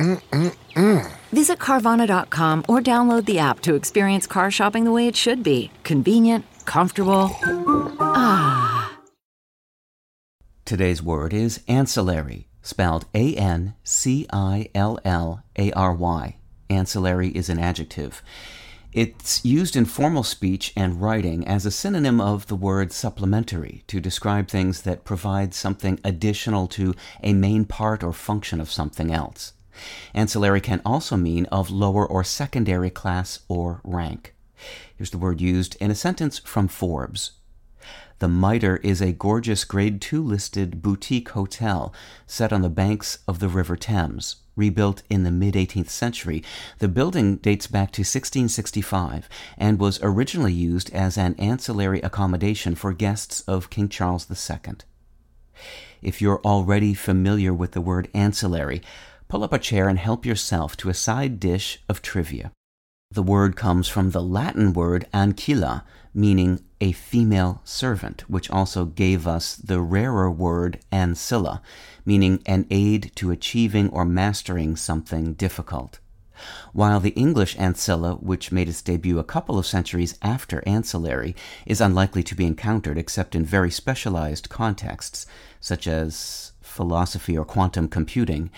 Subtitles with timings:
[0.00, 1.12] Mm-mm-mm.
[1.30, 5.70] Visit Carvana.com or download the app to experience car shopping the way it should be
[5.84, 7.30] convenient, comfortable.
[8.00, 8.98] Ah.
[10.64, 16.36] Today's word is ancillary, spelled A N C I L L A R Y.
[16.70, 18.22] Ancillary is an adjective.
[18.92, 24.00] It's used in formal speech and writing as a synonym of the word supplementary to
[24.00, 29.52] describe things that provide something additional to a main part or function of something else.
[30.14, 34.34] Ancillary can also mean of lower or secondary class or rank.
[34.96, 37.32] Here's the word used in a sentence from Forbes.
[38.18, 41.94] The Mitre is a gorgeous Grade II listed boutique hotel
[42.26, 44.36] set on the banks of the River Thames.
[44.56, 46.44] Rebuilt in the mid 18th century,
[46.80, 49.26] the building dates back to 1665
[49.56, 54.74] and was originally used as an ancillary accommodation for guests of King Charles II.
[56.02, 58.82] If you're already familiar with the word ancillary,
[59.30, 62.50] pull up a chair and help yourself to a side dish of trivia.
[63.12, 69.28] The word comes from the Latin word ancilla, meaning a female servant, which also gave
[69.28, 71.62] us the rarer word ancilla,
[72.04, 76.00] meaning an aid to achieving or mastering something difficult.
[76.72, 81.36] While the English ancilla, which made its debut a couple of centuries after ancillary,
[81.66, 85.26] is unlikely to be encountered except in very specialized contexts,
[85.60, 88.50] such as philosophy or quantum computing,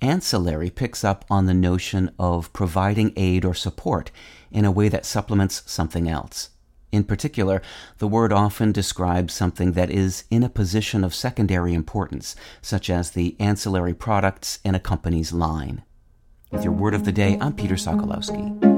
[0.00, 4.10] ancillary picks up on the notion of providing aid or support
[4.50, 6.50] in a way that supplements something else.
[6.90, 7.60] In particular,
[7.98, 13.10] the word often describes something that is in a position of secondary importance, such as
[13.10, 15.82] the ancillary products in a company's line.
[16.50, 18.77] With your word of the day, I'm Peter Sokolowski.